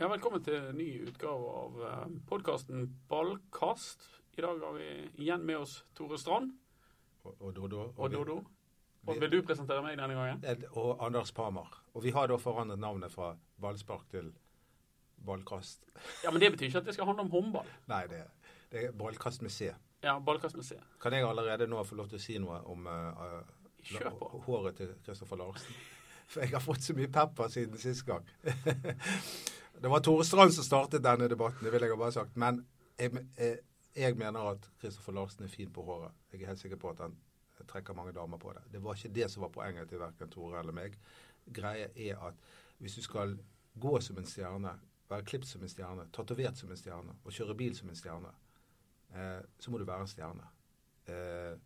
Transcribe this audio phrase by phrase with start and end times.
[0.00, 4.06] Ja, velkommen til en ny utgave av uh, podkasten Ballkast.
[4.38, 4.86] I dag har vi
[5.20, 6.54] igjen med oss Tore Strand
[7.28, 7.82] Og, og Dodo.
[7.82, 8.36] og og, Dodo.
[9.06, 10.64] Og vi- vil du presentere meg denne gangen?
[10.72, 11.82] Og Anders Parmar.
[11.94, 14.32] Og vi har da forandret navnet fra ballspark til
[15.26, 15.84] ballkast.
[16.24, 17.68] Ja, Men det betyr ikke at det skal handle om håndball.
[17.88, 18.24] Nei, det,
[18.72, 19.74] det er ballkast med C.
[20.02, 20.80] Ja, Ballkast med C.
[21.00, 24.94] Kan jeg allerede nå få lov til å si noe om uh, uh, håret til
[25.04, 25.74] Kristoffer Larsen?
[26.30, 28.24] For jeg har fått så mye pepper siden sist gang.
[29.80, 32.36] det var Tore Strand som startet denne debatten, det vil jeg ha bare sagt.
[32.36, 32.60] Men
[32.98, 33.58] jeg, jeg,
[33.96, 36.12] jeg mener at Kristoffer Larsen er fin på håret.
[36.32, 37.16] Jeg er helt sikker på at han
[37.68, 38.62] trekker mange damer på det.
[38.72, 40.98] Det var ikke det som var poenget til verken Tore eller meg.
[41.54, 42.44] Greia er at
[42.78, 43.38] hvis du skal
[43.80, 44.76] gå som en stjerne,
[45.08, 48.30] være klippet som en stjerne, tatovert som en stjerne og kjøre bil som en stjerne,
[49.14, 50.48] eh, så må du være en stjerne.
[51.08, 51.56] Eh,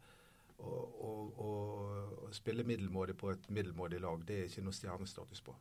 [0.59, 5.57] og, og, og spille middelmådig på et middelmådig lag, det er ikke noe stjernestatus på.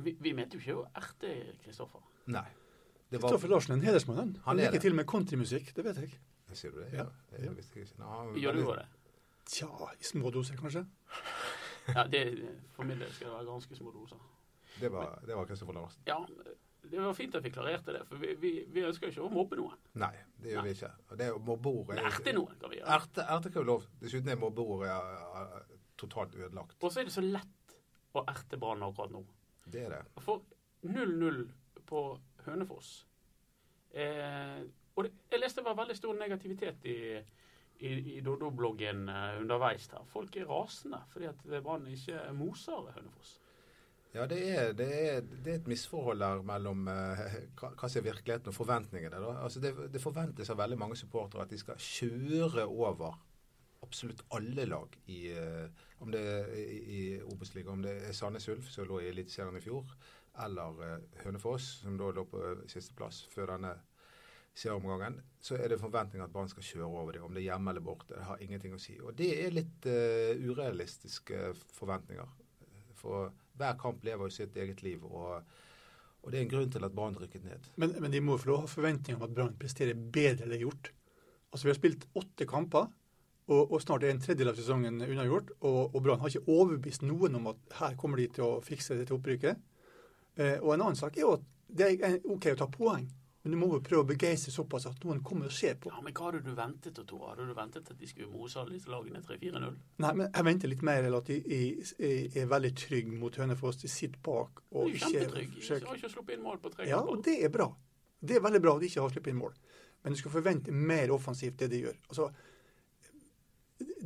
[0.00, 1.32] Vi, vi mente jo ikke å erte
[1.64, 2.00] Kristoffer.
[2.32, 2.46] Nei.
[3.12, 4.16] Kristoffer var, Larsen er en hedersmann.
[4.18, 4.80] Han, Han er liker det.
[4.86, 6.14] til og med countrymusikk, det vet jeg.
[6.56, 6.90] Sier du det?
[6.96, 7.04] Ja.
[7.32, 7.98] Det visste jeg ikke.
[8.00, 8.86] Nå, han- Gjør du òg det?
[9.52, 9.68] Tja,
[10.00, 10.86] i små doser, kanskje.
[11.96, 12.20] Ja, det,
[12.76, 14.18] For min del skal det være ganske små doser.
[14.80, 16.02] Det var, det var Kristoffer Larsen.
[16.06, 16.18] Ja,
[16.92, 19.56] det var fint at vi klarerte det, for vi, vi, vi ønsker ikke å mobbe
[19.58, 19.74] noen.
[19.98, 20.90] Nei, det gjør vi ikke.
[21.10, 22.94] Og det mobbeordet Men erte noen kan vi gjøre.
[23.00, 23.88] Erte, erte kan jo lov.
[24.00, 24.94] Dessuten er mobbeordet
[25.98, 26.76] totalt ødelagt.
[26.82, 27.76] Og så er det så lett
[28.14, 29.24] å erte Brann akkurat nå.
[29.64, 30.22] Det er det.
[30.24, 30.42] For
[30.82, 31.44] 0-0
[31.86, 32.02] på
[32.46, 33.06] Hønefoss.
[33.92, 34.62] Eh,
[34.96, 36.98] og det, jeg leste det var veldig stor negativitet i,
[37.80, 40.04] i, i Doddo-bloggen eh, underveis her.
[40.10, 43.38] Folk er rasende fordi at Brann ikke moser Hønefoss.
[44.12, 47.20] Ja, det er, det er, det er et misforhold der mellom eh,
[47.56, 49.20] hva, hva som er virkeligheten og forventningene.
[49.24, 49.36] Da.
[49.40, 53.16] Altså det, det forventes av veldig mange supportere at de skal kjøre over
[53.82, 57.78] absolutt alle lag i, eh, om det er i, Obos-ligaen.
[57.78, 59.94] Om det er Sandnes Ulf, som lå i Eliteserien i fjor,
[60.44, 63.76] eller eh, Hønefoss, som da lå på sisteplass før denne
[64.54, 67.26] serieomgangen, så er det forventning at Brann skal kjøre over dem.
[67.26, 68.98] Om det er hjemme eller borte, det har ingenting å si.
[69.00, 72.34] Og det er litt uh, urealistiske forventninger.
[72.98, 75.40] For hver kamp lever jo sitt eget liv, og,
[76.20, 77.70] og det er en grunn til at Brann rykket ned.
[77.80, 80.58] Men, men de må få lov ha forventninger om at Brann presterer bedre enn de
[80.60, 80.92] har gjort.
[81.52, 82.92] Altså, Vi har spilt åtte kamper,
[83.50, 85.54] og, og snart er en tredjedel av sesongen unnagjort.
[85.60, 88.98] Og, og Brann har ikke overbevist noen om at her kommer de til å fikse
[88.98, 89.58] dette opprykket.
[90.38, 93.04] Eh, og en annen sak er jo at det er OK å ta poeng,
[93.42, 95.90] men du må jo prøve å begeistre såpass at noen kommer og ser på.
[95.90, 97.32] Ja, Men hva hadde du ventet, Tore?
[97.32, 99.78] Hadde du ventet at de skulle mose alle disse lagene 3-4-0?
[100.04, 101.40] Nei, men jeg venter litt mer, eller at de
[101.98, 103.80] er, veldig trygge mot Hønefoss.
[103.82, 105.58] De sitter bak og kjempetrygg.
[105.58, 107.66] De har ikke sluppet inn mål på tre Ja, og det er bra.
[108.22, 109.58] Det er veldig bra at de ikke har sluppet inn mål.
[110.04, 111.98] Men du skal forvente mer offensivt det de gjør.
[112.12, 112.30] Altså,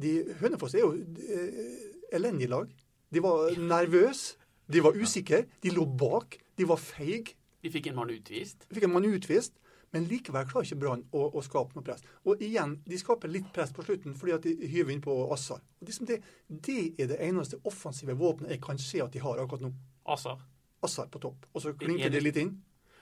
[0.03, 1.71] de, Hønefoss er jo eh,
[2.17, 2.71] elendig lag.
[3.13, 4.37] De var nervøse,
[4.73, 7.37] de var usikre, de lå bak, de var feige.
[7.63, 8.67] De fikk en mann utvist.
[8.73, 9.55] Fikk en mann utvist,
[9.95, 12.03] men likevel klarer ikke Brann å, å skape noe press.
[12.27, 15.63] Og igjen, de skaper litt press på slutten fordi at de hyver inn på Assar.
[15.81, 19.43] Og liksom det, det er det eneste offensive våpenet jeg kan se at de har
[19.43, 19.73] akkurat nå.
[20.13, 20.43] Assar.
[20.85, 21.47] Assar på topp.
[21.55, 22.57] Og så er klinker de litt inn.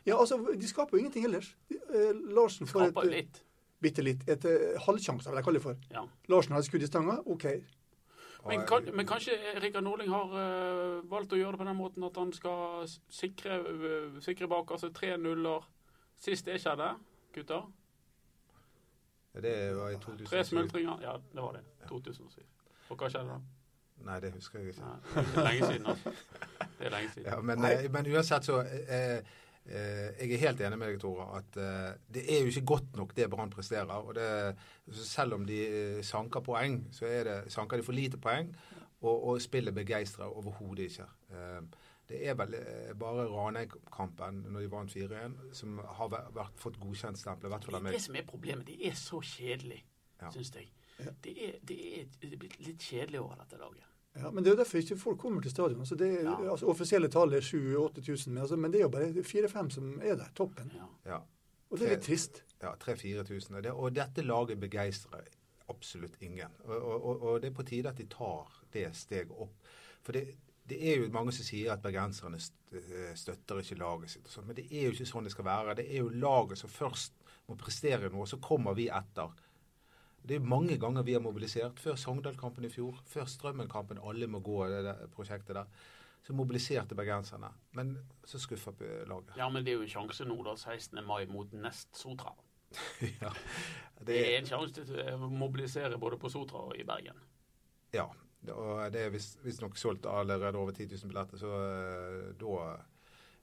[0.05, 1.55] Ja, altså, De skaper jo ingenting ellers.
[1.71, 3.41] De, eh, Larsen får et, litt.
[3.84, 5.89] Bitte litt, et eh, halvsjanse, vil jeg kalle det for.
[5.93, 6.05] Ja.
[6.33, 7.19] Larsen har skudd i stanga.
[7.31, 7.47] OK.
[8.45, 12.05] Men, kan, men kanskje Rikard Norling har uh, valgt å gjøre det på den måten
[12.05, 15.65] at han skal sikre, uh, sikre bak altså tre nuller.
[16.21, 16.91] Sist det skjedde,
[17.34, 17.65] gutter.
[19.41, 20.28] det var i 2007.
[20.28, 21.01] Tre smultringer.
[21.03, 21.65] Ja, det var det.
[21.89, 22.43] 2007.
[22.91, 23.41] Og hva skjedde da?
[24.05, 24.84] Nei, det husker jeg ikke.
[24.84, 26.12] Nei, det er lenge siden, altså.
[26.78, 27.27] Det er lenge siden.
[27.31, 27.66] Ja, men,
[27.97, 29.34] men uansett så eh,
[29.65, 33.15] Jeg er helt enig med deg, Tore, at eh, det er jo ikke godt nok
[33.17, 33.95] det Brann presterer.
[33.97, 34.57] og det,
[34.93, 38.53] Selv om de eh, sanker poeng, så er det, sanker de for lite poeng.
[39.05, 41.09] Og, og spillet begeistrer overhodet ikke.
[41.33, 41.63] Eh,
[42.09, 47.25] det er vel eh, bare Ranheim-kampen når de vant 4-1, som har vært, fått godkjent
[47.27, 48.67] av Det er det som er problemet.
[48.69, 49.85] Det er så kjedelig,
[50.21, 50.31] Ja.
[50.31, 50.69] syns jeg.
[50.99, 53.94] Det er, det, er, det er blitt litt kjedelig over dette laget.
[54.17, 55.81] Ja, men Det er jo derfor ikke folk kommer til stadion.
[55.81, 56.51] Altså det, er- Ja.
[56.51, 60.15] altså Offisielle tall er 7000-8000, men, altså, men det er jo bare 4-5 som er
[60.16, 60.71] der, toppen.
[61.07, 61.19] Ja.
[61.71, 62.43] Og det er litt trist.
[62.63, 63.57] ja 3000-4000.
[63.57, 65.25] Og, det- og dette laget begeistrer
[65.69, 66.51] absolutt ingen.
[66.65, 69.55] Og, og, og- og det er på tide at de tar det steget opp.
[70.03, 70.37] For det,
[70.69, 72.37] det er jo mange som sier at bergenserne
[72.72, 74.27] eh, støtter ikke laget sitt.
[74.27, 75.75] Og sånn, men det er jo ikke sånn det skal være.
[75.77, 77.13] Det er jo laget som først
[77.49, 79.28] må prestere noe, så kommer vi etter.
[80.24, 81.80] Det er mange ganger vi har mobilisert.
[81.80, 85.84] Før Sogndal-kampen i fjor, før Strømmen-kampen, alle må gå det der prosjektet der.
[86.24, 87.50] Så mobiliserte bergenserne.
[87.76, 88.72] Men så skuffa
[89.06, 89.36] laget.
[89.36, 91.04] ja, men det er jo en sjanse nå, da, 16.
[91.04, 92.32] mai mot Nest Sotra.
[93.22, 93.30] ja,
[94.00, 97.21] Det er en sjanse til å mobilisere både på Sotra og i Bergen.
[97.92, 98.09] Ja.
[98.53, 102.56] Og det er visstnok solgt allerede over 10 000 billetter, så eh, da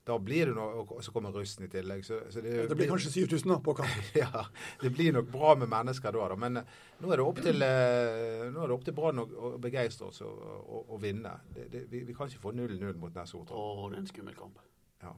[0.03, 2.01] Da blir det noe, og så kommer russen i tillegg.
[2.07, 3.92] Så, så det, Det blir kanskje 7000 da på kamp.
[4.18, 4.45] ja,
[4.81, 6.38] det blir nok bra med mennesker da, da.
[6.42, 6.71] Men eh,
[7.03, 10.07] nå er det opp til, eh, nå er det opp til Brann å, å begeistre
[10.09, 11.36] oss og, og, og vinne.
[11.53, 13.53] Det, det, vi, vi kan ikke få 0-0 mot Nessotra.
[13.62, 14.57] Å, det er en skummel kamp.
[15.06, 15.13] Ja.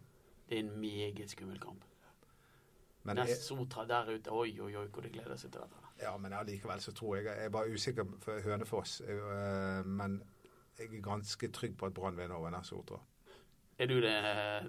[0.49, 1.87] Det er en meget skummel kamp.
[3.07, 5.79] Men, Nessotra der ute, oi, oi, oi, hvor de gleder seg til dette.
[6.03, 8.99] ja, men allikevel så tror jeg Jeg er bare usikker for Hønefoss.
[9.07, 10.19] eh, Men
[10.79, 12.99] jeg er ganske trygg på at Brann vinner over Nessotra.
[13.81, 14.13] Er du det,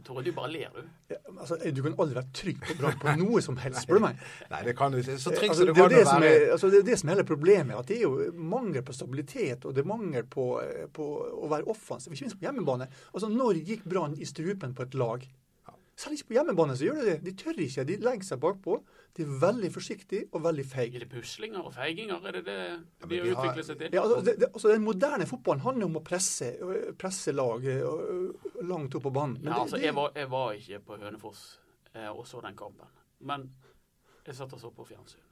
[0.06, 0.22] Tore?
[0.24, 0.86] Du bare ler, du.
[1.12, 4.04] Ja, altså, du kan aldri være trygg på Brann på noe som helst, spør du
[4.06, 4.22] meg.
[4.50, 5.18] Nei, det kan du ikke.
[5.20, 6.30] Så trygg Altså, som er kan det, være.
[6.30, 7.76] er, altså, det er det som er hele problemet.
[7.76, 11.08] At det er jo mangel på stabilitet, og det er mangel på, eh, på
[11.44, 12.12] å være offensiv.
[12.16, 12.88] Ikke minst på hjemmebane.
[13.12, 15.28] Altså, Når gikk Brann i strupen på et lag?
[15.96, 17.16] Selv ikke på hjemmebane så gjør de det.
[17.22, 17.84] De tør ikke.
[17.86, 18.80] De legger seg bakpå.
[19.14, 22.24] De er veldig forsiktige og veldig Er det puslinger og feiginger?
[22.26, 22.56] Er det det
[23.08, 23.90] de ja, har- utviklet seg til?
[23.94, 26.48] Ja, altså, det, det, altså, Den moderne fotballen handler om å presse,
[26.98, 28.32] presse lag øh,
[28.66, 29.38] langt opp på banen.
[29.40, 31.58] Men Ja, det- altså, det- jeg var, jeg var ikke på Hønefoss
[31.94, 32.86] eh, og så den kampen.
[33.20, 33.52] Men
[34.26, 35.22] jeg satt og så på fjernsyn.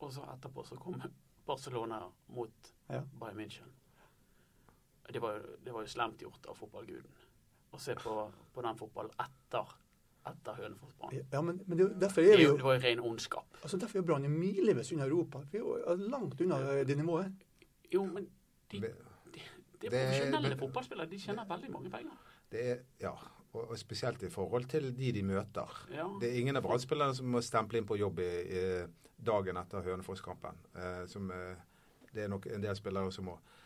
[0.00, 1.00] Og så etterpå så kom
[1.46, 2.52] Barcelona mot
[2.90, 3.00] Ja.
[3.20, 3.72] Bayern München.
[5.12, 7.10] Det var, jo- det var jo slemt gjort av fotballguden
[7.72, 9.64] å se på, på den fotballen etter,
[10.26, 11.26] etter Hønefoss-banen.
[11.32, 13.58] ja, men, men det, er derfor er vi jo det var jo ren ondskap.
[13.62, 15.38] altså, derfor er brannen milevis unna Europa.
[15.52, 17.32] Vi er jo langt unna øh, det nivået.
[17.94, 18.24] Jo, men
[18.72, 18.94] de, Det-
[19.34, 19.40] de,
[19.82, 22.12] de er profesjonelle fotballspillere de tjener veldig mange penger.
[22.52, 23.10] Det er, ja,
[23.52, 25.86] og, og spesielt i forhold til de de møter.
[25.92, 26.06] Ja.
[26.20, 28.62] Det er ingen av Brann-spillerne som må stemple inn på jobb i, i
[29.26, 30.56] dagen etter Hønefoss-kampen.
[30.76, 31.56] Eh, eh,
[32.14, 33.63] det er nok en del spillere som må eh,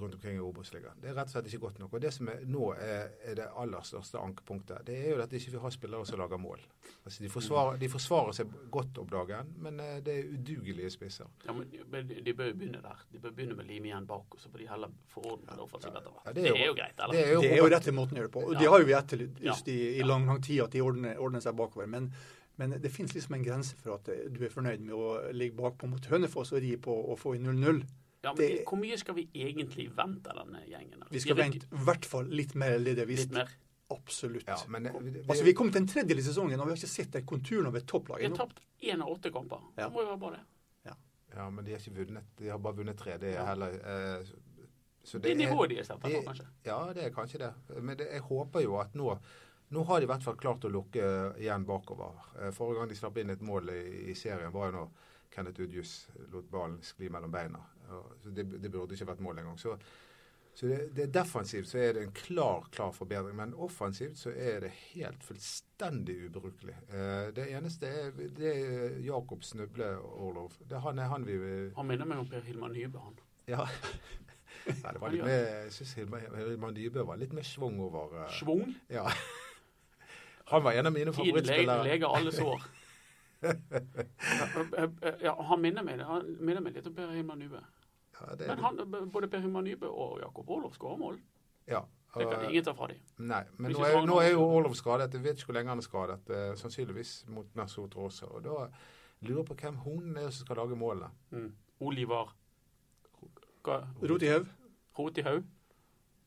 [0.00, 1.00] rundt omkring i Obos-ligaen.
[1.02, 1.92] Det er rett og slett ikke godt nok.
[1.92, 5.32] Og Det som er, nå er, er det aller største ankepunktet, det er jo at
[5.36, 6.62] ikke vi har spillere som lager mål.
[7.04, 11.28] Altså, de, forsvarer, de forsvarer seg godt om dagen, men eh, det er udugelige spisser.
[11.46, 13.04] Ja, men de, de bør jo begynne der.
[13.12, 15.64] De bør begynne med lim lime igjen bak, og så får de heller forordne det
[15.64, 16.26] offensivt etter hvert.
[16.26, 17.14] Ja, det, er jo greit, eller?
[17.16, 18.44] Det er jo, Det er jo rette måten å gjøre det på.
[18.46, 18.58] Og Ja.
[18.60, 19.72] det har jo vi etterlyst Ja.
[19.72, 21.88] i, i lang, lang tid, at de ordner, ordner seg bakover.
[21.88, 22.10] Men,
[22.60, 25.56] men det finnes liksom en grense for at eh, du er fornøyd med å ligge
[25.56, 27.82] bakpå mot Hønefoss og ri på å få i 0-0.
[28.22, 31.02] Ja, men det- Hvor mye skal vi egentlig vente denne gjengen?
[31.10, 33.30] Vi skal vente i hvert fall litt mer enn det de har visst.
[33.32, 33.48] mer.
[33.90, 34.44] Absolutt.
[34.46, 36.70] ja, men det- vi, Altså, Vi er kommet til en tredjedel i sesongen, og vi
[36.70, 39.58] har ikke sett den konturen av et topplag Vi har tapt én av åtte kamper.
[39.76, 39.88] Ja.
[39.88, 40.40] Det må jo være bra, det.
[41.36, 42.22] ja, men de har ikke vunnet.
[42.36, 43.16] De har bare vunnet tre.
[43.18, 44.24] Det er heller eh,
[45.04, 46.46] så Det er nivået de er satt på, kanskje.
[46.66, 47.82] Ja, det er kanskje det.
[47.82, 49.18] Men det, jeg håper jo at nå
[49.72, 52.12] nå har de i hvert fall klart å lukke igjen bakover.
[52.40, 54.88] Eh, Forrige gang de slapp inn et mål i, i serien, var jo når
[55.30, 57.60] Kenneth Udjus lot ballen skli mellom beina.
[58.24, 59.58] Det, det burde ikke vært mål engang.
[59.60, 59.76] Så,
[60.54, 63.36] så det, det defensivt så er det en klar klar forbedring.
[63.36, 66.76] Men offensivt så er det helt fullstendig ubrukelig.
[66.88, 70.56] Eh, det eneste er, det er Jakob Snuble Orlov.
[70.60, 71.36] Det, er han er han vi
[71.76, 73.20] Han minner meg om Per Hilmar Nybø, han.
[73.50, 73.66] Ja.
[74.66, 78.24] Nei, det var litt mer, jeg syns Hilmar Hilmar Nybø var litt mer schwung over
[78.24, 78.74] eh, Schwung.
[78.92, 79.06] ja.
[80.50, 81.44] Han var en av mine Tiden
[81.84, 82.62] leger alle sår.
[83.40, 87.60] Ja, ja, han minner meg, han minner meg litt om Per Hilmar Nybø.
[88.20, 91.20] Ja, det, Men han, både Per-Human Nybø og Jakob Olof skårer mål.
[91.66, 91.80] ja.
[92.12, 92.96] Det kan ingen ta fra dem.
[93.18, 95.12] Nei, men nå er, nå er jo Olof skadet.
[95.14, 96.30] Jeg vet ikke hvor lenge han er skadet.
[96.30, 98.26] eh, sannsynligvis mot Nessotra også.
[98.34, 98.66] Og da
[99.22, 101.10] lurer jeg på hvem hun er som skal lage målene.
[101.30, 101.52] Mm.
[101.80, 102.32] Olivar
[103.62, 104.46] Hva- Rot i haug.
[104.98, 105.44] Rotihaug?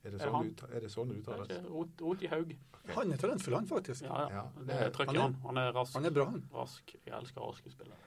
[0.06, 0.48] Er det Er sånn, han?
[0.52, 1.52] ut, er det sånn uttales?
[1.68, 2.56] Rot- Rotihaug.
[2.96, 4.04] Han er talentfull, han faktisk.
[4.04, 4.30] Ja, ja.
[4.36, 5.34] Ja, Det det- trykker han er- han.
[5.46, 5.94] Han er rask.
[5.94, 6.44] Han er bra, han.
[6.54, 6.96] rask.
[7.06, 7.98] Jeg elsker raske spillere.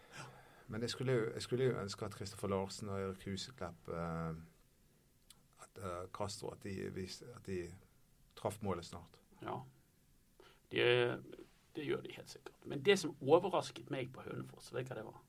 [0.68, 4.34] Men jeg skulle, jo- jeg skulle jo ønske at Kristoffer Larsen og Erik Huseklepp eh,
[5.62, 6.88] At eh, Castro at de,
[7.34, 7.60] at de
[8.36, 9.20] traff målet snart.
[9.42, 9.60] Ja.
[10.72, 11.22] det,
[11.76, 12.56] det gjør de helt sikkert.
[12.66, 15.22] Men det som overrasket meg på Hønefoss, vet du hva det var?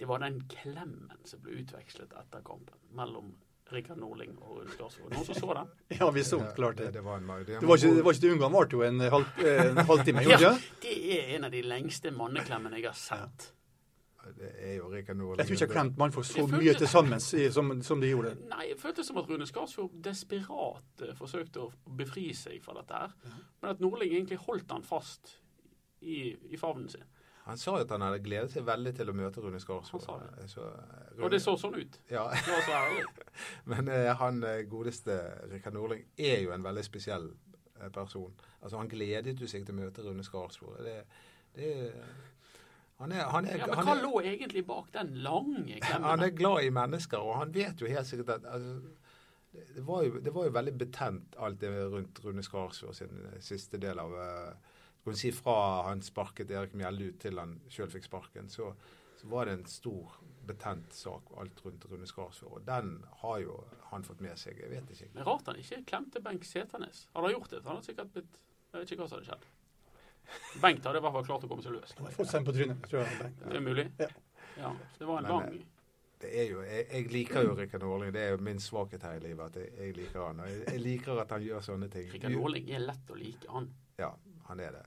[0.00, 3.34] Det var den klemmen som ble utvekslet etter kampen mellom
[3.72, 5.08] Rikard Norling og Rune Skarsvåg.
[5.14, 5.68] Noen som så den?
[6.00, 6.90] Ja, vi så klart det.
[6.90, 6.92] det.
[6.98, 8.82] Det var, en, det, Det var ikke, det var ikke det unge, han varte jo
[8.84, 10.24] en, halv, en halvtime.
[10.26, 10.54] gjorde Ja,
[10.84, 13.46] det er en av de lengste manneklemmene jeg har sett.
[14.36, 15.38] det er jo Rikard Norling.
[15.40, 17.20] Jeg tror ikke jeg har klemt mannfolk så følte- mye til sammen
[17.56, 18.34] som, som de gjorde.
[18.52, 23.00] Nei, Jeg følte som at Rune Skarsvåg desperat eh, forsøkte å befri seg fra dette
[23.00, 23.16] her.
[23.62, 25.38] Men at Norling egentlig holdt han fast
[26.04, 27.04] i, i favnen sin.
[27.44, 30.04] Han sa at han hadde gledet seg veldig til å møte Rune Skarsvåg.
[30.40, 31.98] Eh, Og det så sånn ut.
[32.08, 33.04] Ja, Det var så ærlig.
[33.72, 35.18] Men eh, han eh, godeste
[35.52, 37.28] Rikard Nordling er jo en veldig spesiell
[37.80, 38.32] eh, person.
[38.62, 40.80] Altså Han gledet jo seg til å møte Rune Skarsvåg.
[40.86, 40.96] Det,
[41.58, 41.74] det,
[43.02, 46.22] han, er, han, er, Ja, men han, hva er, lå egentlig bak den lange han
[46.24, 48.78] er glad i mennesker, og han vet jo helt sikkert at altså,
[49.52, 53.40] det, var jo, det var jo veldig betent alt det rundt Rune Skarsvåg sin eh,
[53.44, 54.72] siste del av eh,
[55.12, 55.56] vi si Fra
[55.88, 58.70] han sparket Erik Mjelde ut til han sjøl fikk sparken, så,
[59.20, 62.60] så var det en stor, betent sak alt rundt Rune Skarsfjord.
[62.60, 63.58] Og den har jo
[63.90, 64.58] han fått med seg.
[64.60, 65.10] Jeg vet ikke.
[65.14, 67.06] Men rart han ikke klemte Bengt Seternes.
[67.14, 68.40] Hadde han gjort det, han hadde han sikkert blitt
[68.72, 69.46] Jeg vet ikke hva som hadde skjedd.
[70.62, 71.94] Bengt hadde i hvert fall klart å komme seg løs.
[72.16, 73.30] Fått seg en på trynet, tror jeg.
[73.44, 73.86] Det er mulig.
[74.00, 74.10] Ja.
[74.54, 75.64] Ja, det var en Men, lang
[76.22, 78.12] Det er jo, jeg, jeg liker jo Rikard Norling.
[78.14, 79.44] Det er jo min svakhet her i livet.
[79.46, 80.40] at jeg, jeg liker han.
[80.40, 82.06] Og jeg, jeg liker at han gjør sånne ting.
[82.12, 83.68] Rikard Norling er lett å like, han.
[83.98, 84.12] Ja,
[84.48, 84.84] han er det.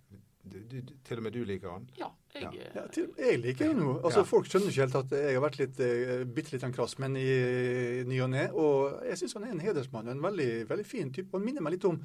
[0.48, 1.90] Du, du, til og med du liker han.
[2.00, 2.68] Ja, jeg Ja.
[2.76, 3.98] Ja, til, jeg liker jo.
[4.00, 4.30] Altså, Ja.
[4.30, 8.04] Folk skjønner ikke helt at jeg har vært litt, eh, bitte litt krass, men i
[8.08, 8.46] ny og ne.
[8.54, 10.08] Og jeg syns han er en hedersmann.
[10.08, 11.34] En veldig, veldig fin type.
[11.34, 12.00] Han minner meg litt om,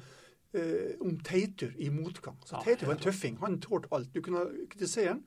[0.53, 2.35] eh, om Teitur i motgang.
[2.45, 3.39] Så Ja, Teitur var en tøffing.
[3.39, 4.11] Han tålte alt.
[4.13, 5.23] Du kunne kritisere han,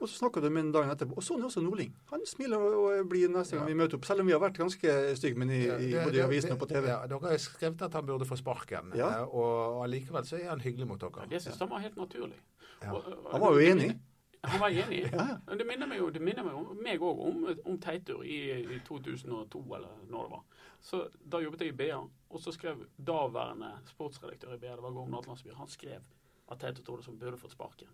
[0.00, 1.16] og så snakka du med ham dagen etterpå.
[1.16, 1.94] Og sånn er også Nordling.
[2.10, 4.96] Han smiler og blir neste gang vi møter opp, selv om vi har vært ganske
[5.16, 6.88] stygge men i, i, både i avisene og på TV.
[6.92, 9.08] Ja, dere har skrevet at han burde få sparken, Ja.
[9.22, 11.26] eh, og allikevel så er han hyggelig mot dere.
[11.30, 12.36] Det syns han var helt naturlig.
[12.82, 12.92] Ja.
[12.92, 13.98] Og- og- Han var jo enig.
[14.44, 15.00] Han var enig.
[15.12, 15.54] Ja, ja.
[15.56, 19.62] Det minner meg jo det minner meg, om, òg om, om Teitur i, i 2002,
[19.74, 20.42] eller når det var.
[20.80, 21.96] Så Da jobbet jeg i BA,
[22.30, 26.00] og så skrev daværende sportsredaktør i BA, det var Gorm Natlandsby, han skrev
[26.52, 27.88] at Teitur Tordesson burde fått sparken.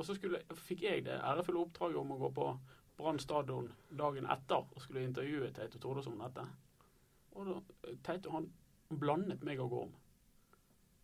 [0.00, 2.46] Og så skulle, fikk jeg det ærefulle oppdraget om å gå på
[2.96, 3.66] Brann stadion
[3.96, 6.46] dagen etter og skulle intervjue Teito Tordesson om dette.
[7.36, 7.58] Og da,
[8.04, 8.48] Teito han
[9.00, 9.92] blandet meg og Gorm.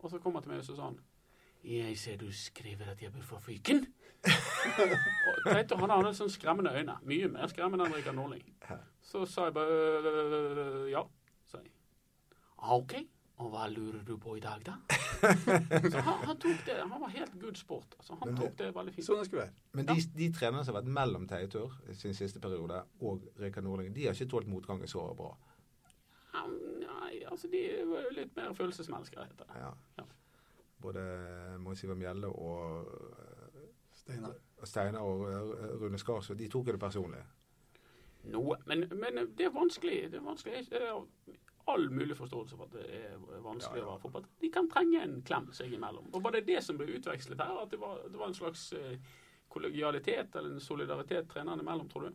[0.01, 0.99] Og så kom han til meg og så sa han
[1.67, 3.81] jeg ser du skriver at jeg bør få fyken.
[5.27, 6.95] og Teito han hadde sånn skremmende øyne.
[7.03, 8.45] Mye mer skremmende enn Rikard Norling.
[9.03, 11.03] Så sa jeg bare ja.
[11.51, 11.73] sa jeg.
[12.63, 12.95] Ah, OK.
[13.37, 14.75] Og hva lurer du på i dag, da?
[15.93, 16.77] Så han, han tok det.
[16.81, 17.97] Han var helt good sport.
[17.99, 19.07] Altså, han tok det veldig fint.
[19.07, 19.65] Sånn det skulle være.
[19.77, 23.93] Men de, de trenerne som har vært mellom Teitur sin siste periode og Rikard Nordling,
[23.97, 25.35] de har ikke tålt motgangen så bra.
[26.33, 29.61] Ja, Nei, altså de er jo litt mer følelsesmennesker, heter det.
[29.61, 29.73] Ja.
[30.01, 30.07] Ja.
[30.83, 31.03] Både
[31.61, 32.89] Mons Ivar Mjelle og
[33.97, 34.35] Steinar.
[34.57, 37.21] og Steinar og eh, Rune Skarsvåg, de tok det personlig.
[38.33, 38.57] Noe.
[38.67, 40.11] Men, men det er vanskelig.
[40.13, 40.65] Det er vanskelig.
[41.67, 43.87] All mulig forståelse for at det er vanskelig Ja, ja.
[43.89, 44.27] å være fotball.
[44.41, 46.07] De kan trenge en klem seg imellom.
[46.15, 47.57] Og var det det som ble utvekslet her?
[47.65, 48.99] At det var, det var en slags eh,
[49.51, 52.15] kollegialitet eller en solidaritet trenerne imellom, tror du?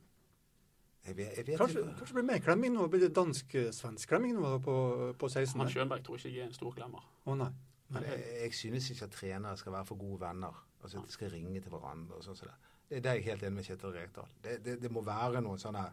[1.02, 1.98] Jeg vet, jeg vet Kanskje, ikke.
[1.98, 2.88] kanskje det blir mer klemming nå?
[2.94, 4.76] Blir det dansk-svensk klemming nå på,
[5.18, 5.60] på 16?
[5.64, 7.04] Han Schönberg tror ikke jeg er en stor klemmer.
[7.26, 7.52] Å nei.
[7.92, 10.60] Men jeg, jeg synes ikke at trenere skal være for gode venner.
[10.82, 12.56] Altså at de skal ringe til hverandre og sånn som det.
[13.02, 14.30] Det er jeg helt enig med Kjetil Rekdal.
[14.44, 15.84] Det, det, det må være noen sånne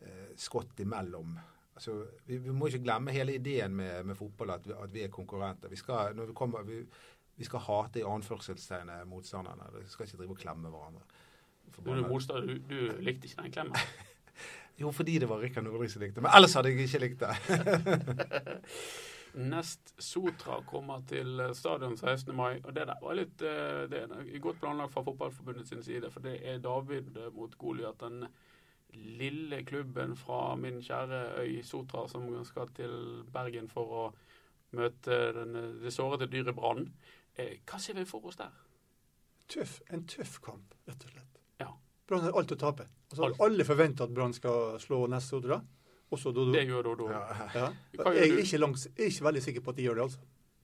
[0.00, 1.36] eh, skott imellom.
[1.74, 5.02] Altså, vi, vi må ikke glemme hele ideen med, med fotball, at vi, at vi
[5.02, 5.72] er konkurrenter.
[5.72, 6.82] Vi skal, når vi kommer, vi,
[7.36, 9.70] vi skal hate i anførselstegnet motstanderne.
[9.78, 11.00] Vi skal ikke drive og klemme hverandre.
[11.72, 13.76] Du, du, du likte ikke den klemmen.
[14.80, 16.22] Jo, fordi det var Rikard Nordli som likte.
[16.24, 17.34] Men ellers hadde jeg ikke likt det.
[19.52, 22.34] Nest Sotra kommer til eh, stadion 16.
[22.36, 22.60] mai.
[22.64, 26.10] og Det der var litt eh, det er godt planlagt fra Fotballforbundet sin side.
[26.10, 28.26] For det er David eh, mot Goliat, den
[28.94, 34.04] lille klubben fra min kjære øy Sotra som skal til Bergen for å
[34.76, 36.86] møte den, det sårete dyret Brann.
[37.36, 38.52] Eh, Hva ser vi for oss der?
[39.52, 41.40] Tøff, en tøff kamp, rett og slett.
[41.60, 41.70] Ja.
[42.08, 42.86] Brann har alt å tape.
[43.10, 43.40] Altså, Alt.
[43.44, 45.60] alle forventer at Brann skal slå neste Sotra.
[46.12, 46.52] Også Dodo.
[46.52, 47.08] Det gjør Dodo.
[47.12, 47.22] Ja.
[47.54, 47.66] Ja.
[47.96, 50.20] Jeg er ikke, langs, er ikke veldig sikker på at de gjør det, altså.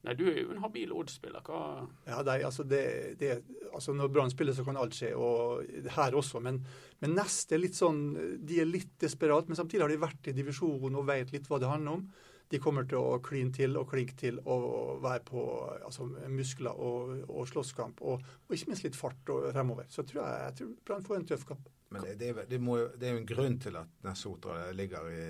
[0.09, 1.43] Nei, du er jo en habil Odd-spiller.
[1.45, 2.81] Hva Ja, nei, altså det,
[3.21, 6.41] det, altså Når Brann spiller, så kan alt skje, og her også.
[6.45, 6.63] Men,
[7.03, 8.01] men Nest er litt sånn
[8.41, 11.61] De er litt desperat, men samtidig har de vært i divisjonen og vet litt hva
[11.61, 12.09] det handler om.
[12.49, 15.43] De kommer til å kline til og klinke til og være på
[15.85, 18.01] altså, muskler og, og slåsskamp.
[18.01, 19.91] Og, og ikke minst litt fart og fremover.
[19.93, 21.69] Så tror jeg, jeg tror Brann får en tøff kamp.
[21.93, 25.29] Men det, det, det, må, det er jo en grunn til at Nesotra ligger i,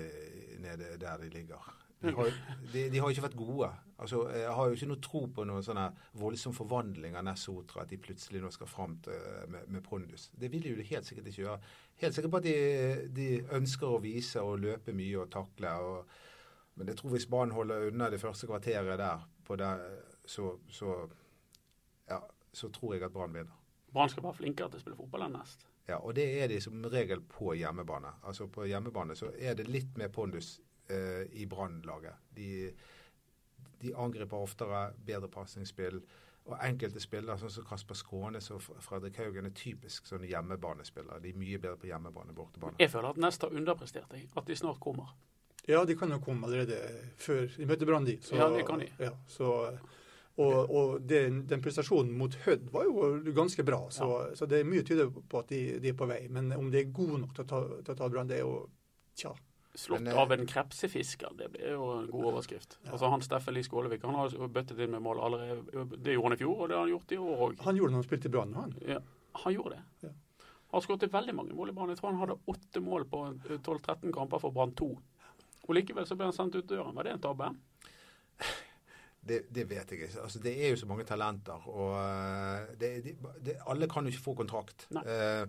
[0.63, 1.67] nede der de ligger.
[1.99, 2.31] De har,
[2.71, 3.73] de, de har jo ikke vært gode.
[3.99, 5.85] Altså, jeg har jo ikke noe tro på noen sånne
[6.21, 9.17] voldsom forvandling av Nessotra, at de plutselig nå skal fram til,
[9.51, 10.29] med, med pondus.
[10.39, 11.71] Det vil de jo helt sikkert ikke gjøre.
[11.99, 12.57] Helt sikkert på at de,
[13.17, 13.27] de
[13.57, 15.73] ønsker å vise og løpe mye og takle.
[15.83, 16.13] Og,
[16.79, 19.83] men jeg tror hvis banen holder unna det første kvarteret der, på der
[20.23, 20.95] så, så,
[22.07, 22.21] ja,
[22.53, 23.57] så tror jeg at Brann vinner.
[23.91, 25.65] Brann skal være flinkere til å spille fotball enn Nest.
[25.89, 28.13] Ja, og det er de som regel på hjemmebane.
[28.29, 32.29] Altså På hjemmebane så er det litt mer pondus eh, i Brann-laget.
[32.37, 32.69] De,
[33.81, 36.01] de angriper oftere, bedre pasningsspill.
[36.49, 41.19] Og enkelte spillere, sånn som Kasper Skånes og Fredrik Haugen, er typisk sånne hjemmebanespillere.
[41.21, 42.79] De er mye bedre på hjemmebane enn bortebane.
[42.79, 44.09] Jeg føler at Nest har underprestert.
[44.15, 44.29] jeg.
[44.35, 45.11] At de snart kommer.
[45.67, 46.79] Ja, de kan jo komme allerede
[47.21, 48.17] før de møter Brann, de.
[48.21, 48.87] Så- Ja, det kan de.
[48.99, 49.77] Ja, så,
[50.39, 54.63] og og den, den prestasjonen mot Hødd var jo ganske bra, så, så det er
[54.71, 56.27] mye tyder på at de, de er på vei.
[56.29, 58.45] Men om de er gode nok til å ta, til å ta Brann, det er
[58.47, 58.69] jo
[59.15, 59.35] tja.
[59.75, 62.79] Slått Men, eh, av en krepsefisker, det blir jo en god overskrift.
[62.83, 62.95] Ja.
[62.95, 65.85] Altså han Steffen Lie Skålevik han har bøttet inn med mål allerede.
[65.97, 67.61] Det gjorde han i fjor, og det har han gjort i år òg.
[67.67, 68.73] Han gjorde det når han spilte i Brann, han.
[68.87, 68.99] Ja,
[69.43, 70.07] han gjorde det.
[70.07, 70.47] Ja.
[70.69, 71.89] Har skåret veldig mange mål i Brann.
[71.93, 74.89] Jeg tror han hadde åtte mål på 12-13 kamper for Brann 2.
[75.69, 76.95] Og Likevel så ble han sendt ut døren.
[76.97, 77.53] Var det en tabbe?
[79.29, 80.21] Det, det, vet jeg ikke.
[80.23, 81.67] Altså, det er jo så mange talenter.
[81.67, 84.87] og uh, det, det, Alle kan jo ikke få kontrakt.
[84.95, 85.45] Uh,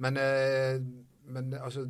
[0.00, 0.80] men, uh,
[1.28, 1.84] men, altså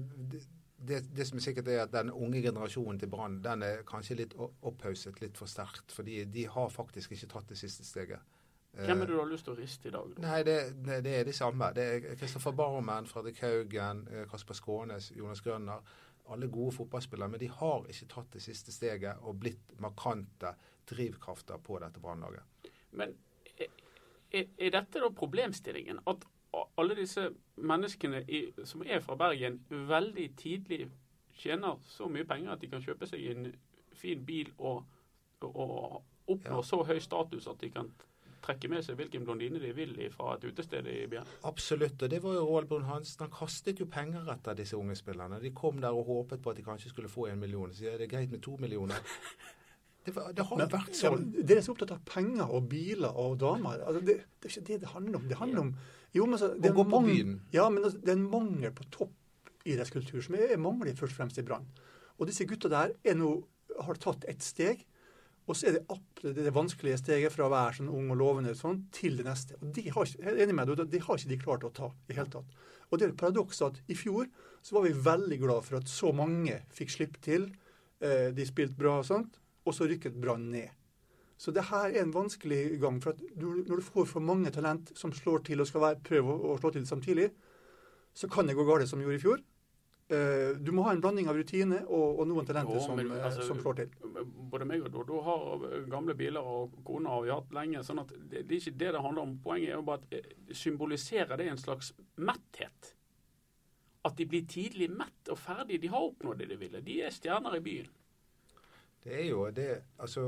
[0.88, 4.36] det, som er sikkert er at Den unge generasjonen til Brann den er kanskje litt
[4.38, 5.92] opphauset litt for sterkt.
[5.92, 8.20] fordi de har faktisk ikke tatt det siste steget.
[8.72, 10.12] Hvem er det du har lyst til å riste i dag?
[10.14, 10.22] Da?
[10.22, 10.56] Nei, det,
[10.86, 11.72] det, er de samme.
[11.74, 15.82] Det er Kristoffer Barmen, Fredrik Haugen, Kasper Skånes, Jonas Grønner.
[16.30, 17.32] Alle gode fotballspillere.
[17.32, 20.54] Men de har ikke tatt det siste steget og blitt markante
[20.90, 22.70] drivkrafter på dette brannlaget.
[22.94, 23.16] Men
[23.58, 25.98] er, er, dette da problemstillingen?
[26.10, 30.88] At alle disse menneskene i, som er fra Bergen, veldig tidlig
[31.40, 33.50] tjener så mye penger at de kan kjøpe seg en
[33.96, 34.84] fin bil og,
[35.46, 36.66] og oppnå ja.
[36.66, 37.90] så høy status at de kan
[38.44, 41.28] trekke med seg hvilken blondine de vil fra et utested i byen?
[41.48, 42.02] Absolutt.
[42.02, 43.26] og Det var jo Roald Brun Hansen.
[43.26, 45.40] Han kastet jo penger etter disse unge spillerne.
[45.42, 47.72] De kom der og håpet på at de kanskje skulle få en million.
[47.72, 49.00] Så sier det er greit med to millioner.
[50.00, 51.24] Det, var, det har men, vært sånn.
[51.36, 53.82] Ja, dere er så opptatt av penger og biler og damer.
[53.84, 55.26] Altså, det, det, er ikke det det handler om.
[55.28, 55.72] Det handler om
[56.16, 60.24] jo, men så, det, er mangel, ja, men altså, det er en mangel på toppidrettskultur
[60.26, 61.68] som er mangler først og fremst i Brann.
[62.18, 63.34] Og disse gutta der er nå,
[63.80, 64.82] har tatt et steg.
[65.48, 68.52] Og så er det det, det vanskelige steget fra å være sånn ung og lovende
[68.58, 69.56] sånn, til det neste.
[69.62, 72.18] Og de har, er enig med deg, det har ikke de klart å ta i
[72.18, 72.58] hele tatt.
[72.90, 74.28] Og det er et paradoks at i fjor
[74.66, 77.48] så var vi veldig glad for at så mange fikk slippe til.
[78.02, 80.70] Eh, de spilte bra og sånt og så rykket Brann ned.
[81.40, 82.98] Så det her er en vanskelig gang.
[83.02, 86.34] for du, Når du får for mange talent som slår til og skal være, prøve
[86.34, 87.30] å, å slå til samtidig,
[88.12, 89.40] så kan det gå galt som gjorde i fjor.
[90.10, 93.12] Uh, du må ha en blanding av rutine og, og noen talenter jo, som, men,
[93.14, 93.92] eh, altså, som, slår til.
[94.50, 97.84] Både meg og Dodo har gamle biler, og kona har vi hatt lenge.
[97.86, 99.36] sånn at det, det, er ikke det det handler om.
[99.44, 102.92] Poenget er jo bare at eh, symboliserer det en slags metthet.
[104.04, 105.78] At de blir tidlig mett og ferdig.
[105.80, 106.82] De har oppnådd det de ville.
[106.84, 107.88] De er stjerner i byen.
[109.00, 110.22] Det er jo det Altså,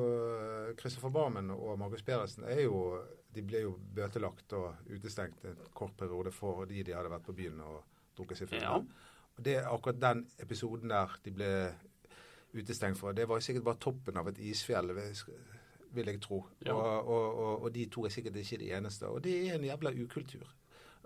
[0.80, 3.02] Christopher Barmen og Markus Pedersen er jo
[3.34, 7.60] De ble jo bøtelagt og utestengt en kort periode fordi de hadde vært på byen
[7.64, 7.78] og
[8.16, 8.62] drukket seg fulle.
[8.62, 8.76] Ja.
[9.32, 11.52] Og det er akkurat den episoden der de ble
[12.52, 16.42] utestengt for, det var sikkert bare toppen av et isfjell, vil jeg tro.
[16.66, 16.74] Ja.
[16.74, 19.08] Og, og, og, og, de to er sikkert ikke de eneste.
[19.08, 20.50] Og det er en jævla ukultur.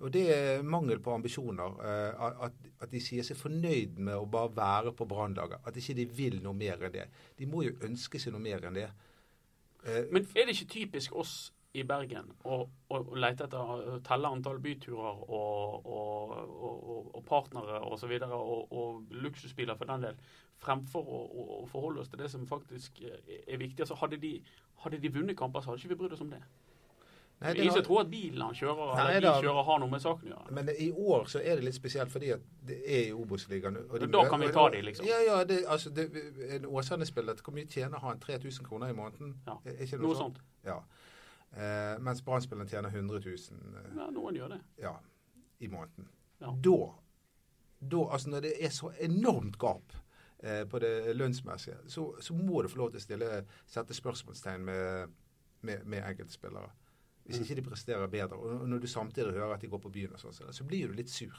[0.05, 1.77] Og det er mangel på ambisjoner.
[1.89, 5.65] Eh, at, at, de sier seg fornøyd med å bare være på brannlaget.
[5.65, 7.07] At ikke de vil noe mer enn det.
[7.39, 8.91] De må jo ønske seg noe mer enn det.
[9.87, 11.37] Eh, Men er det ikke typisk oss
[11.77, 16.37] i Bergen å, å, lete etter å telle antall byturer og, og,
[17.13, 18.13] og partnere osv.
[18.13, 20.21] Og, så og, og luksusbiler for den del,
[20.61, 23.85] fremfor å, å, forholde oss til det som faktisk er viktig.
[23.85, 24.39] Altså, hadde, de,
[24.85, 26.45] hadde de vunnet kamper, så hadde ikke vi brydd oss om det.
[27.37, 30.01] Nei, det ikke tro at bilen han kjører, Nei, eller de kjører har noe med
[30.01, 30.55] saken å gjøre.
[30.57, 33.77] Men i år så er det litt spesielt fordi at det er i Obos-ligaen.
[34.09, 35.09] Da kan vi ta de, liksom?
[35.09, 35.43] Ja, ja.
[35.45, 36.07] Det, altså, det,
[36.57, 38.23] en Åsane-spiller, hvor mye tjener han?
[38.23, 39.35] 3000 kroner i måneden?
[39.45, 40.41] Ja, noe, noe sånt?
[40.41, 40.41] sånt?
[40.65, 40.79] Ja.
[41.57, 43.35] Eh, mens Brann-spilleren tjener 100 000.
[43.35, 44.61] Eh, ja, noen gjør det.
[44.81, 44.95] Ja,
[45.59, 46.09] i måneden.
[46.41, 46.55] Ja.
[46.65, 46.79] Da,
[47.81, 49.93] da, altså når det er så enormt gap
[50.39, 53.31] eh, på det lønnsmessige, så, så, må du få lov til å stille,
[53.69, 55.15] sette spørsmålstegn med,
[55.61, 56.73] med, med enkeltspillere.
[57.27, 58.39] Hvis ikke de presterer bedre.
[58.39, 60.99] Og når du samtidig hører at de går på byen, og sånn, så blir du
[60.99, 61.35] litt sur.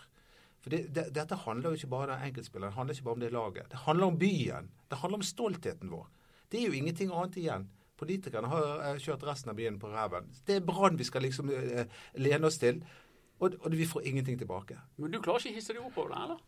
[0.63, 3.23] For det, det, Dette handler jo ikke bare om enkeltspilleren, det handler ikke bare om
[3.23, 3.71] det laget.
[3.71, 4.69] Det handler om byen.
[4.89, 6.07] Det handler om stoltheten vår.
[6.51, 7.67] Det er jo ingenting annet igjen.
[7.97, 10.27] Politikerne har eh, kjørt resten av byen på ræven.
[10.45, 12.83] Det er Brann vi skal liksom uh, lene oss til.
[13.39, 14.77] Og, og, vi får ingenting tilbake.
[14.97, 16.43] Men du klarer ikke å hisse deg opp over det, eller?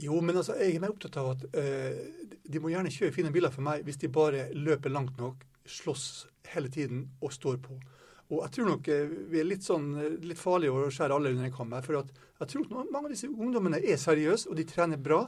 [0.00, 3.32] Jo, men altså, jeg er mer opptatt av at uh, de må gjerne kjøre fine
[3.34, 6.06] biler for meg hvis de bare løper langt nok, slåss
[6.54, 7.78] hele tiden og står på.
[8.30, 11.32] Og jeg tror nok eh, vi er litt, sånn, eh, litt farlige å skjære alle
[11.34, 11.84] under en kam her.
[11.86, 15.24] For jeg tror at mange av disse ungdommene er seriøse, og de trener bra.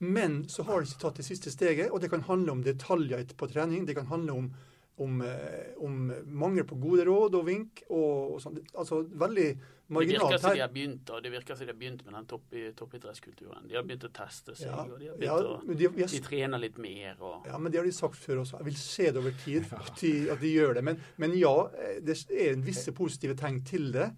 [0.00, 3.26] Men så har de ikke tatt det siste steget, og det kan handle om detaljer
[3.36, 3.84] på trening.
[3.84, 4.52] Det kan handle om
[5.00, 7.84] om, eh, om, mangel på gode råd og vink.
[7.88, 8.58] og, og sånn.
[8.76, 9.48] Altså veldig
[9.90, 10.22] marginalt.
[10.22, 12.28] Det virker som de har begynt, og det virker som de har begynt med den
[12.30, 13.68] topp, toppidrettskulturen.
[13.68, 16.14] De har begynt å teste seg, ja, og de har begynt ja, å, de, har,
[16.14, 17.14] de, trener litt mer.
[17.18, 17.50] Og...
[17.50, 18.60] Ja, men det har de sagt før også.
[18.62, 20.86] Jeg vil se det over tid, at de, at de gjør det.
[20.90, 24.10] Men, men, ja, eh, det er en visse positive tegn til det.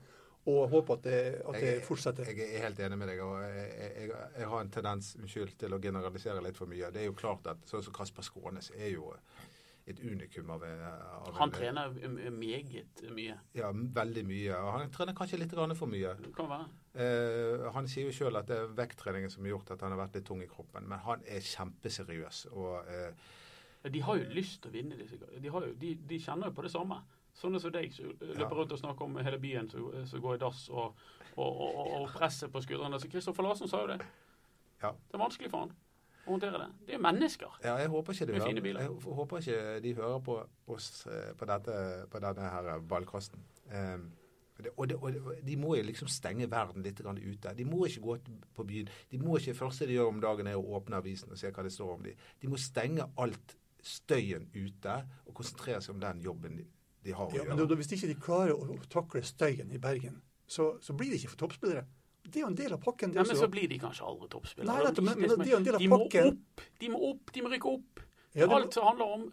[0.43, 2.31] Og jeg håper at det, at det jeg, fortsetter.
[2.35, 3.21] Jeg er helt enig med deg.
[3.23, 4.09] og jeg, jeg,
[4.41, 6.91] jeg, har en tendens unnskyld, til å generalisere litt for mye.
[6.91, 9.13] Det er jo klart at sånn som Kasper Skånes er jo
[9.87, 13.35] et unikum av, av Han en, trener meget mye?
[13.59, 14.59] Ja, veldig mye.
[14.61, 16.15] Og han trener kanskje litt for mye.
[16.37, 16.69] Kan være.
[17.03, 20.05] Eh, han sier jo sjøl at det er vekttreningen som har gjort at han har
[20.05, 20.87] vært litt tung i kroppen.
[20.87, 22.45] Men han er kjempeseriøs.
[22.53, 25.19] og eh, De har jo lyst til å vinne disse.
[25.19, 27.03] De, jo, de, de kjenner jo på det samme.
[27.35, 29.89] Sånne som deg som løper rundt og snakker om hele byen som,
[30.21, 30.99] går i dass og,
[31.35, 33.01] og, og, og, presset på skuldrene.
[33.01, 34.03] Så Kristoffer Larsen sa jo det.
[34.83, 34.93] Ja.
[34.93, 35.75] Det er vanskelig for han
[36.27, 36.71] å håndtere det.
[36.87, 37.61] Det er jo mennesker.
[37.65, 38.81] Ja, jeg håper ikke, de Med fine biler.
[38.81, 41.79] jeg håper ikke de hører på oss eh, på, dette,
[42.11, 43.43] på denne her ballkasten.
[43.73, 44.11] Um,
[44.63, 47.55] det, og, det, og det, de må jo liksom stenge verden litt ute.
[47.59, 48.17] De må ikke gå
[48.55, 48.91] på byen.
[49.11, 51.65] De må ikke, første de gjør om dagen, er å åpne avisen og se hva
[51.67, 52.21] det står om dem.
[52.41, 56.69] De må stenge alt støyen ute og konsentrere seg om den jobben de,
[57.03, 57.73] de har å Ja, men gjøre.
[57.73, 61.33] da, hvis ikke de klarer å takle støyen i Bergen, så, så blir de ikke
[61.33, 61.83] for toppspillere.
[62.33, 63.13] Det er jo en del av pakken.
[63.13, 64.73] det Ja, men så blir de kanskje aldri toppspillere.
[64.73, 66.27] Nei, men- men det er jo en del av de må pakken.
[66.33, 68.01] opp, de må opp, de må rykke opp.
[68.35, 68.55] Ja, må...
[68.57, 69.27] Alt som handler om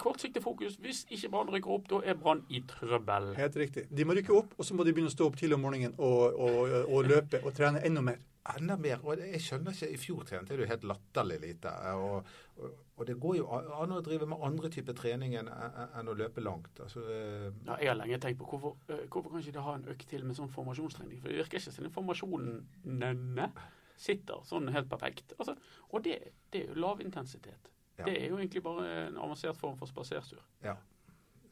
[0.00, 0.76] kortsiktig fokus.
[0.80, 3.34] Hvis ikke Brann rykker opp, da er Brann i trøbbel.
[3.36, 3.84] Helt riktig.
[3.92, 5.94] De må rykke opp, og så må de begynne å stå opp tidlig om morgenen
[5.98, 8.16] og, og, og løpe og trene enda mer.
[8.56, 9.02] Enda mer.
[9.04, 11.74] Og jeg skjønner ikke, I fjor trente du helt latterlig lite.
[12.00, 12.24] Og,
[12.56, 12.70] og,
[13.00, 16.42] og det går jo an å drive med andre typer trening enn enn å løpe
[16.44, 16.82] langt.
[16.84, 19.74] Altså, eh, Ja, jeg har lenge tenkt på hvorfor, eh, hvorfor kan ikke de ha
[19.74, 21.22] en økt til med sånn formasjonstrening?
[21.22, 23.48] For det virker ikke som den formasjonen
[23.96, 25.32] sitter sånn helt perfekt.
[25.38, 25.56] Altså,
[25.88, 26.18] og det,
[26.52, 27.72] det er jo lavintensitet.
[27.98, 28.04] Ja.
[28.04, 30.44] Det er jo egentlig bare en avansert form for spaserstur.
[30.62, 30.76] ja.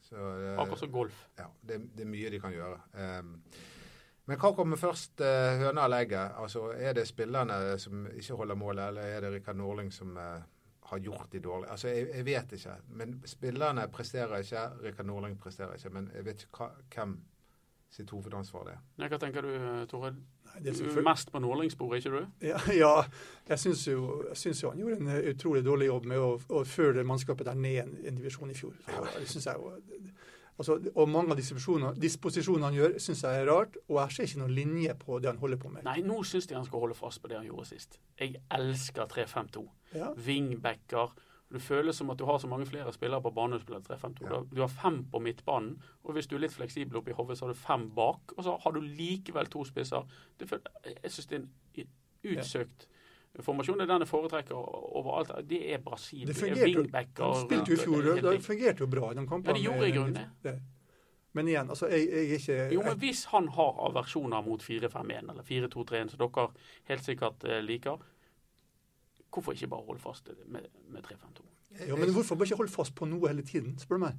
[0.01, 1.27] Så, eh, Akkurat som golf.
[1.37, 2.79] ja, det, det er mye de kan gjøre.
[2.93, 3.35] Um,
[4.25, 6.31] men hva kommer først, uh, høna eller egget?
[6.37, 10.41] Altså, er det spillerne som ikke holder målet, eller er det Rikard Norling som eh,
[10.89, 11.71] har gjort de dårlige?
[11.71, 12.77] Altså, jeg, jeg vet ikke.
[13.01, 14.63] Men spillerne presterer ikke.
[14.83, 15.91] Rikard Norling presterer ikke.
[15.93, 17.19] Men jeg vet ikke hva, hvem
[17.93, 19.09] sitt hovedansvar det er.
[19.09, 19.53] Hva tenker du,
[19.89, 20.13] Tore?
[20.59, 22.25] Det er Du er mest på Nordlingssporet, ikke du?
[22.47, 22.93] Ja, ja
[23.49, 24.23] jeg syns jo,
[24.61, 27.95] jo han gjorde en utrolig dårlig jobb med å, å føre mannskapet der ned en,
[28.05, 28.75] en divisjon i fjor.
[28.85, 29.73] Så, det synes jeg jo,
[30.59, 33.77] altså, og mange av disposisjonene, han gjør, syns jeg er rart.
[33.87, 35.85] Og jeg ser ikke noen linje på det han holder på med.
[35.87, 37.97] Nei, nå syns jeg han skal holde fast på det han gjorde sist.
[38.19, 39.65] Jeg elsker 3-5-2.
[39.95, 41.15] Ja, Wingbacker.
[41.49, 43.57] Det føles som at du har så mange flere spillere på banen.
[43.57, 44.27] Du spiller 3-5-2.
[44.29, 44.43] Ja.
[44.53, 47.53] Du har- fem på midtbanen, og hvis du er litt fleksibel oppi hodet, så har
[47.53, 48.35] du fem bak.
[48.37, 50.05] Og så har du likevel to spisser.
[50.39, 51.87] Jeg syns det er en
[52.23, 52.98] utsøkt formasjon.
[53.37, 55.31] Er den jeg foretrekker overalt.
[55.49, 56.27] Det er Brasil.
[56.27, 57.23] Det Det, er wingbacker.
[57.23, 59.53] De spilte jo i fjor, det fungerte jo bra i de kampene.
[59.53, 60.59] Ja, det gjorde i grunnen det.
[61.37, 65.29] Men igjen, altså, jeg, jeg er ikke Jo, men hvis han har aversjoner mot 4-5-1
[65.29, 66.47] eller 4-2-3-1, som dere
[66.89, 68.01] helt sikkert eh, liker,
[69.29, 71.45] hvorfor ikke bare holde fast med, med 3-5-2?
[71.87, 74.17] Ja, men hvorfor bare ikke holde fast på noe hele tiden, spør du meg?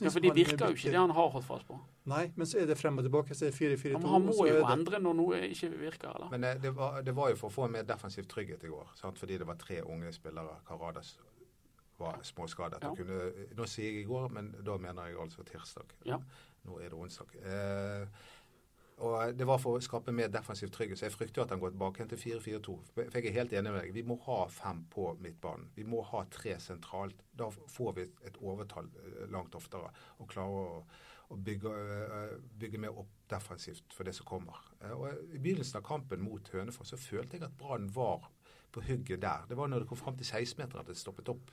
[0.00, 1.78] Ja, for det virker jo ikke det han har holdt fast på.
[2.10, 3.90] Nei, men så er det frem og tilbake, så er det 4-4-2.
[3.92, 6.30] Ja, men han må jo det- endre når noe ikke virker, eller?
[6.30, 8.68] Men eh, det var, det var jo for å få en mer defensiv trygghet i
[8.72, 8.88] går.
[8.94, 9.18] Sant?
[9.18, 10.56] Fordi det var tre unge spillere.
[10.68, 11.18] Karadas
[11.98, 12.82] var småskadet.
[12.82, 12.90] Ja.
[12.90, 15.90] og Kunne, nå sier jeg i går, men da mener jeg altså tirsdag.
[16.06, 16.16] Ja.
[16.64, 17.34] Nå er det onsdag.
[17.44, 18.06] Eh,
[19.00, 20.98] og Det var for å skape mer defensiv trygghet.
[21.00, 22.74] Så jeg frykter at han går tilbake til 4-4-2.
[22.94, 23.94] For jeg er helt enig med deg.
[23.96, 25.70] Vi må ha fem på midtbanen.
[25.76, 27.22] Vi må ha tre sentralt.
[27.32, 30.82] Da får vi et overtall eh, langt oftere og klarer å,
[31.32, 31.72] å bygge,
[32.04, 34.60] eh, bygge mer opp defensivt for det som kommer.
[34.82, 38.28] Eh, Og I begynnelsen av kampen mot Hønefoss så følte jeg at Brann var
[38.70, 39.48] på hugget der.
[39.48, 41.50] Det var når det kom fram til 16-meteren at det stoppet opp.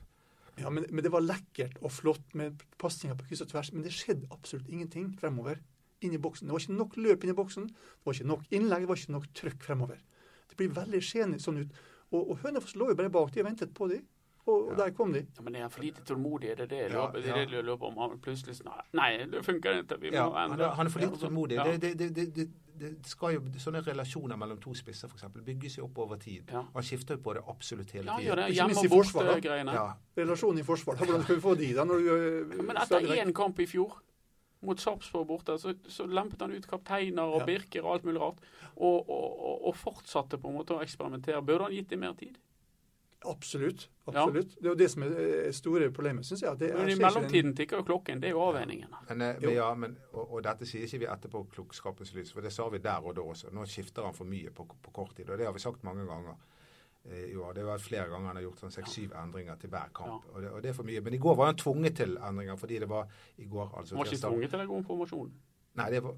[0.58, 3.86] Ja, men, men det var lekkert og flott med pasninger på kryss og tvers, men
[3.86, 5.62] det skjedde absolutt ingenting fremover
[6.02, 6.48] inn i boksen.
[6.48, 8.96] Det var ikke nok løp inn i boksen, det var ikke nok innlegg, det var
[9.02, 9.98] ikke nok trøkk fremover.
[10.50, 11.72] Det blir veldig skjent sånn ut.
[12.12, 13.98] Og, og Hønefoss lå jo bare bak, de ventet på de,
[14.48, 14.76] og, og Ja.
[14.86, 15.26] der kom de.
[15.36, 16.52] Ja, men er han for lite tålmodig?
[16.54, 17.34] Er det det Ja, er ja.
[17.44, 17.98] det jeg løper om?
[17.98, 19.98] Han plutselig sånn, Nei, det funker ikke.
[20.00, 20.66] Vi må Ja, han, endre.
[20.70, 21.56] er- han er for lite tålmodig.
[21.58, 21.64] Ja.
[21.66, 22.48] Det, det, det, det, det,
[22.80, 26.48] det skal jo, sånne relasjoner mellom to spisser for eksempel, bygges jo opp over tid.
[26.54, 26.64] Ja.
[26.74, 28.24] Han skifter jo på det absolutt hele tiden.
[28.24, 28.46] Ja, gjør det.
[28.48, 29.74] Ikke Hjemme minst og borte-greiene.
[29.74, 31.84] Ja, Relasjonen i Forsvaret, hvordan skal vi få de da?
[31.84, 32.08] Når du,
[32.56, 33.98] Ja, Men etter én kamp i fjor,
[34.66, 37.46] mot Sarpsborg borte, så, så lempet han ut kapteiner og Ja.
[37.46, 38.44] Birker og alt mulig rart.
[38.76, 41.42] Og, og, og, og fortsatte på en måte å eksperimentere.
[41.46, 42.38] Burde han gitt dem mer tid?
[43.26, 43.90] Absolutt.
[44.06, 44.24] Ja.
[44.24, 44.56] absolutt.
[44.60, 46.58] Det er jo det som er store problemet, syns jeg.
[46.60, 48.22] Men i mellomtiden ikke mellomtiden tikker jo klokken.
[48.22, 48.94] Det er jo avveiningen.
[49.10, 52.46] men, eh, men, ja, men, og, og dette sier ikke vi etterpå klokskapens lys, for
[52.46, 53.50] det sa vi der og da også.
[53.54, 56.06] Nå skifter han for mye på, på kort tid, og det har vi sagt mange
[56.08, 56.38] ganger.
[57.10, 57.54] Eh, i år.
[57.58, 60.26] Det var flere ganger han har gjort sånn seks-syv endringer til hver kamp.
[60.34, 61.02] Og, det, og det er for mye.
[61.02, 64.02] Men i går var han tvunget til endringer, fordi det var i går altså Han
[64.04, 65.38] var ikke tirsdag- tvunget til å gå om formasjonen.
[65.78, 66.18] Nei, det var,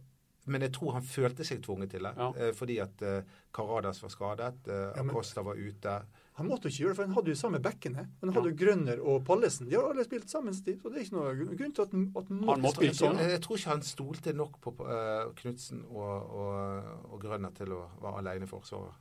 [0.50, 2.14] men jeg tror han følte seg tvunget til det.
[2.18, 2.30] Ja.
[2.38, 3.22] eh, fordi at eh,
[3.54, 6.02] Karadas var skadet, eh, Ja, Acosta var ute.
[6.40, 8.06] Han måtte ikke gjøre det, for han hadde jo samme bekkene.
[8.22, 9.68] Han hadde jo Grønner og Pallesen.
[9.68, 12.30] De har alle spilt sammen, så det er ikke noe grunn til at han at
[12.32, 13.20] han måtte spille sånn.
[13.20, 17.74] Jeg, jeg tror ikke han stolte nok på uh, Knutsen og, og, og Grønner til
[17.76, 18.96] å være alene i forsvaret.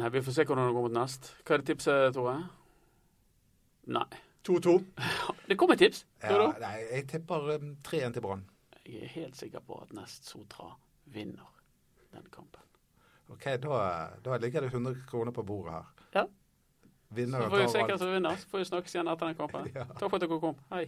[0.00, 1.32] Nei, vi får se hvordan det går mot nest.
[1.44, 2.36] Hva er det tipset, Tore?
[3.92, 4.08] Nei.
[4.48, 4.74] 2-2.
[5.48, 6.04] Det kom et tips.
[6.22, 8.44] Ja, nei, jeg tipper um, 3-1 til Brann.
[8.86, 10.72] Jeg er helt sikker på at Nest Sotra
[11.14, 11.50] vinner
[12.14, 12.62] den kampen.
[13.30, 13.82] Ok, da,
[14.24, 16.08] da ligger det 100 kroner på bordet her.
[16.16, 16.24] Ja.
[17.14, 18.36] Vinner Så får vi se hvem som vinner.
[18.40, 19.70] Så får vi snakkes igjen etter den kampen.
[19.78, 19.86] Ja.
[19.92, 20.58] Takk for at dere kom.
[20.72, 20.86] Hei.